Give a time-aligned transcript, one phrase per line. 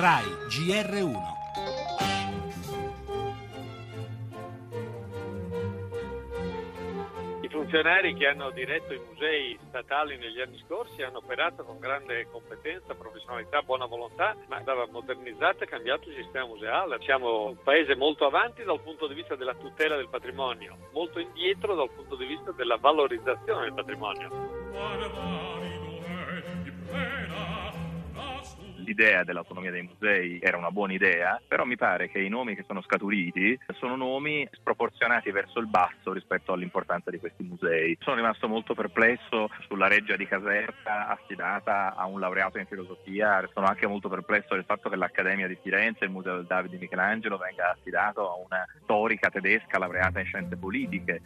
[0.00, 1.12] RAI GR1.
[7.42, 12.26] I funzionari che hanno diretto i musei statali negli anni scorsi hanno operato con grande
[12.30, 16.96] competenza, professionalità, buona volontà, ma andava modernizzato e cambiato il sistema museale.
[17.02, 21.74] Siamo un paese molto avanti dal punto di vista della tutela del patrimonio, molto indietro
[21.74, 25.49] dal punto di vista della valorizzazione del patrimonio.
[28.90, 32.64] L'idea dell'autonomia dei musei era una buona idea, però mi pare che i nomi che
[32.66, 37.96] sono scaturiti sono nomi sproporzionati verso il basso rispetto all'importanza di questi musei.
[38.00, 43.66] Sono rimasto molto perplesso sulla reggia di Caserta affidata a un laureato in filosofia, sono
[43.66, 47.36] anche molto perplesso del fatto che l'Accademia di Firenze, il Museo del Davide di Michelangelo
[47.36, 51.22] venga affidato a una storica tedesca laureata in scienze politiche.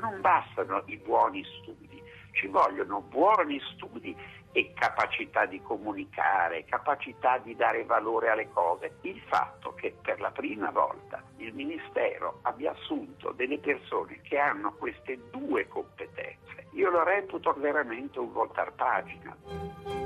[0.00, 1.93] Non bastano i buoni studi
[2.34, 4.14] ci vogliono buoni studi
[4.52, 8.98] e capacità di comunicare, capacità di dare valore alle cose.
[9.00, 14.72] Il fatto che per la prima volta il Ministero abbia assunto delle persone che hanno
[14.74, 20.03] queste due competenze, io lo reputo veramente un voltar pagina.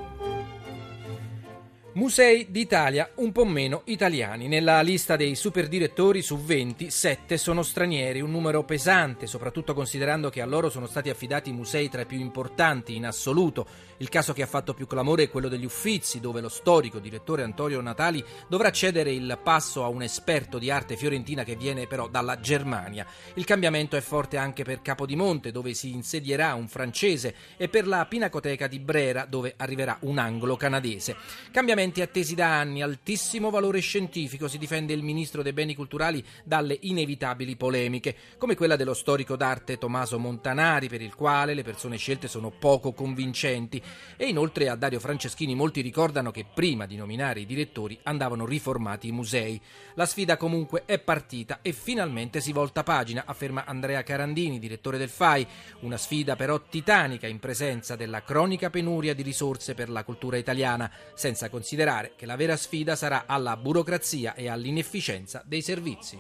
[1.99, 4.47] Musei d'Italia un po' meno italiani.
[4.47, 10.41] Nella lista dei superdirettori su 20, 7 sono stranieri, un numero pesante, soprattutto considerando che
[10.41, 13.67] a loro sono stati affidati musei tra i più importanti in assoluto.
[13.97, 17.43] Il caso che ha fatto più clamore è quello degli Uffizi, dove lo storico direttore
[17.43, 22.07] Antonio Natali dovrà cedere il passo a un esperto di arte fiorentina che viene però
[22.07, 23.05] dalla Germania.
[23.35, 28.07] Il cambiamento è forte anche per Capodimonte, dove si insedierà un francese, e per la
[28.07, 31.17] Pinacoteca di Brera, dove arriverà un anglo canadese.
[31.51, 36.23] Cambiamento Interventi attesi da anni, altissimo valore scientifico, si difende il ministro dei beni culturali
[36.45, 41.97] dalle inevitabili polemiche, come quella dello storico d'arte Tommaso Montanari, per il quale le persone
[41.97, 43.83] scelte sono poco convincenti.
[44.19, 49.09] E inoltre a Dario Franceschini molti ricordano che prima di nominare i direttori andavano riformati
[49.09, 49.59] i musei.
[49.95, 55.09] La sfida comunque è partita e finalmente si volta pagina, afferma Andrea Carandini, direttore del
[55.09, 55.47] FAI.
[55.81, 60.91] Una sfida però titanica in presenza della cronica penuria di risorse per la cultura italiana,
[61.15, 66.19] senza considerare considerare che la vera sfida sarà alla burocrazia e all'inefficienza dei servizi.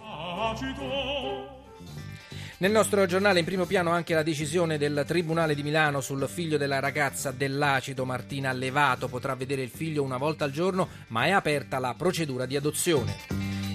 [2.61, 6.59] Nel nostro giornale in primo piano anche la decisione del Tribunale di Milano sul figlio
[6.59, 9.09] della ragazza dell'acido Martina Allevato.
[9.09, 13.17] Potrà vedere il figlio una volta al giorno, ma è aperta la procedura di adozione.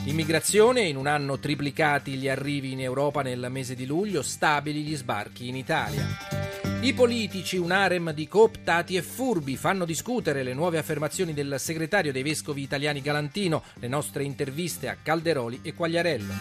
[0.06, 4.96] Immigrazione, in un anno triplicati gli arrivi in Europa nel mese di luglio, stabili gli
[4.98, 6.43] sbarchi in Italia.
[6.84, 12.12] I politici, un harem di cooptati e furbi, fanno discutere le nuove affermazioni del segretario
[12.12, 16.34] dei vescovi italiani Galantino, le nostre interviste a Calderoli e Quagliarello.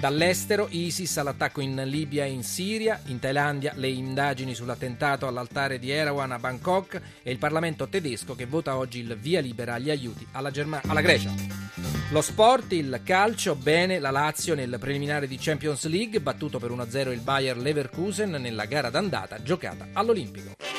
[0.00, 5.90] Dall'estero ISIS all'attacco in Libia e in Siria, in Thailandia le indagini sull'attentato all'altare di
[5.90, 10.26] Erawan a Bangkok e il Parlamento tedesco che vota oggi il via libera agli aiuti
[10.32, 11.59] alla, Germa- alla Grecia.
[12.12, 17.12] Lo sport, il calcio, bene la Lazio nel preliminare di Champions League, battuto per 1-0
[17.12, 20.69] il Bayer Leverkusen nella gara d'andata giocata all'Olimpico.